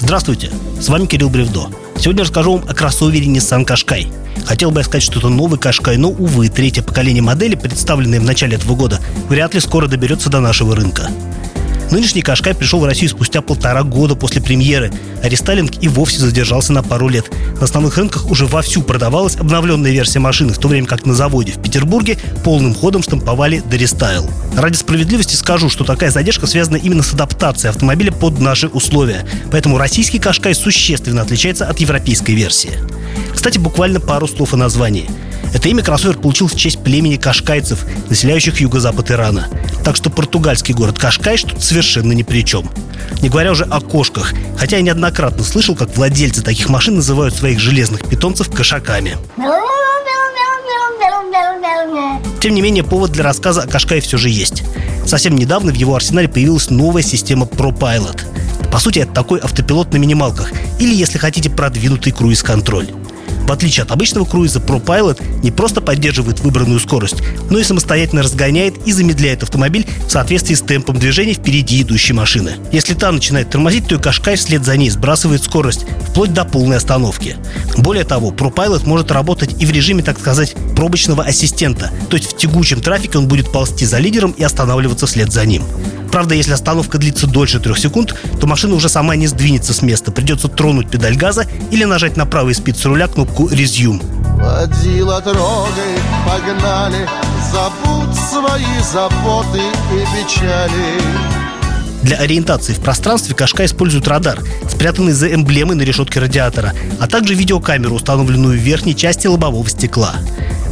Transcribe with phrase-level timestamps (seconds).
[0.00, 1.70] Здравствуйте, с вами Кирилл Бревдо.
[1.98, 4.06] Сегодня расскажу вам о кроссовере Nissan Qashqai.
[4.46, 8.24] Хотел бы я сказать, что это новый Qashqai, но, увы, третье поколение модели, представленное в
[8.24, 11.10] начале этого года, вряд ли скоро доберется до нашего рынка.
[11.90, 14.92] Нынешний Кашкай пришел в Россию спустя полтора года после премьеры,
[15.22, 17.30] а рестайлинг и вовсе задержался на пару лет.
[17.58, 21.52] На основных рынках уже вовсю продавалась обновленная версия машины, в то время как на заводе
[21.52, 24.28] в Петербурге полным ходом штамповали дорестайл.
[24.54, 29.78] Ради справедливости скажу, что такая задержка связана именно с адаптацией автомобиля под наши условия, поэтому
[29.78, 32.72] российский Кашкай существенно отличается от европейской версии.
[33.34, 35.08] Кстати, буквально пару слов о названии–
[35.52, 39.48] это имя кроссовер получил в честь племени кашкайцев, населяющих юго-запад Ирана.
[39.84, 42.68] Так что португальский город Кашкай тут совершенно ни при чем.
[43.22, 47.58] Не говоря уже о кошках, хотя я неоднократно слышал, как владельцы таких машин называют своих
[47.58, 49.16] железных питомцев кошаками.
[52.40, 54.62] Тем не менее, повод для рассказа о Кашкае все же есть.
[55.06, 58.22] Совсем недавно в его арсенале появилась новая система ProPilot.
[58.70, 62.88] По сути, это такой автопилот на минималках, или, если хотите, продвинутый круиз-контроль.
[63.48, 68.74] В отличие от обычного круиза, ProPilot не просто поддерживает выбранную скорость, но и самостоятельно разгоняет
[68.86, 72.56] и замедляет автомобиль в соответствии с темпом движения впереди идущей машины.
[72.72, 76.76] Если та начинает тормозить, то и Кашкай вслед за ней сбрасывает скорость, вплоть до полной
[76.76, 77.36] остановки.
[77.78, 82.36] Более того, ProPilot может работать и в режиме, так сказать, пробочного ассистента, то есть в
[82.36, 85.62] тягучем трафике он будет ползти за лидером и останавливаться вслед за ним.
[86.18, 90.10] Правда, если остановка длится дольше трех секунд, то машина уже сама не сдвинется с места.
[90.10, 94.02] Придется тронуть педаль газа или нажать на правый спиц руля кнопку «Resume».
[94.34, 97.08] Водила трогай, погнали,
[97.52, 101.00] забудь свои заботы и печали.
[102.02, 107.34] Для ориентации в пространстве Кашка использует радар, спрятанный за эмблемой на решетке радиатора, а также
[107.34, 110.16] видеокамеру, установленную в верхней части лобового стекла.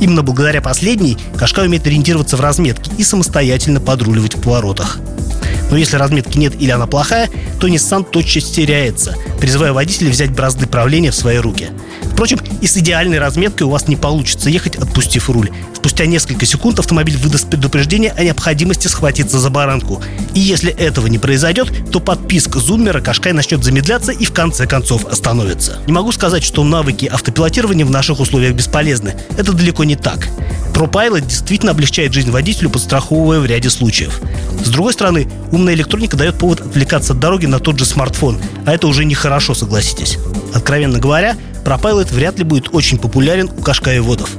[0.00, 4.98] Именно благодаря последней Кашка умеет ориентироваться в разметке и самостоятельно подруливать в поворотах.
[5.70, 7.28] Но если разметки нет или она плохая,
[7.60, 11.68] то Nissan тотчас теряется, призывая водителя взять бразды правления в свои руки.
[12.16, 15.50] Впрочем, и с идеальной разметкой у вас не получится ехать, отпустив руль.
[15.74, 20.02] Спустя несколько секунд автомобиль выдаст предупреждение о необходимости схватиться за баранку.
[20.32, 24.66] И если этого не произойдет, то под писк зуммера Кашкай начнет замедляться и в конце
[24.66, 25.76] концов остановится.
[25.86, 29.14] Не могу сказать, что навыки автопилотирования в наших условиях бесполезны.
[29.36, 30.26] Это далеко не так.
[30.72, 34.22] ProPilot действительно облегчает жизнь водителю, подстраховывая в ряде случаев.
[34.64, 38.72] С другой стороны, умная электроника дает повод отвлекаться от дороги на тот же смартфон, а
[38.72, 40.16] это уже нехорошо, согласитесь.
[40.54, 44.30] Откровенно говоря, ProPilot вряд ли будет очень популярен у кашкаеводов.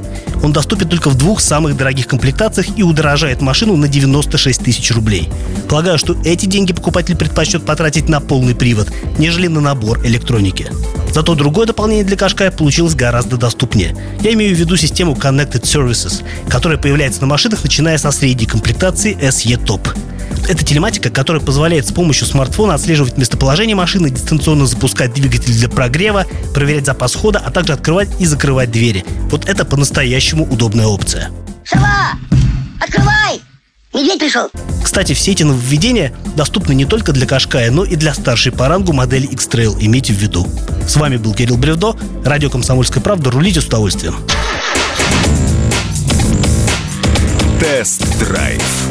[0.44, 5.30] Он доступен только в двух самых дорогих комплектациях и удорожает машину на 96 тысяч рублей.
[5.68, 10.68] Полагаю, что эти деньги покупатель предпочтет потратить на полный привод, нежели на набор электроники.
[11.12, 13.94] Зато другое дополнение для Кашкая получилось гораздо доступнее.
[14.22, 19.18] Я имею в виду систему Connected Services, которая появляется на машинах, начиная со средней комплектации
[19.18, 19.90] SE Top.
[20.48, 26.26] Это телематика, которая позволяет с помощью смартфона отслеживать местоположение машины, дистанционно запускать двигатель для прогрева,
[26.54, 29.04] проверять запас хода, а также открывать и закрывать двери.
[29.30, 31.32] Вот это по-настоящему удобная опция.
[31.66, 32.14] Сова!
[32.80, 33.42] Открывай!
[33.94, 34.50] Медведь пришел!
[34.82, 38.94] Кстати, все эти нововведения доступны не только для Кашкая, но и для старшей по рангу
[38.94, 40.48] модели X-Trail, имейте в виду.
[40.88, 43.32] С вами был Кирилл Бревдо, радио «Комсомольская правда».
[43.32, 44.16] Рулите с удовольствием.
[47.60, 48.87] Тест-драйв